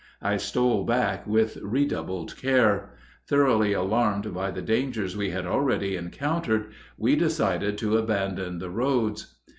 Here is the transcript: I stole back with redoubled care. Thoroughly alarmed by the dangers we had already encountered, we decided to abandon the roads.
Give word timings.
I 0.23 0.37
stole 0.37 0.83
back 0.83 1.27
with 1.27 1.57
redoubled 1.57 2.35
care. 2.35 2.95
Thoroughly 3.27 3.71
alarmed 3.73 4.33
by 4.33 4.49
the 4.49 4.63
dangers 4.63 5.15
we 5.15 5.29
had 5.29 5.45
already 5.45 5.95
encountered, 5.95 6.71
we 6.97 7.15
decided 7.15 7.77
to 7.77 7.99
abandon 7.99 8.57
the 8.57 8.71
roads. 8.71 9.35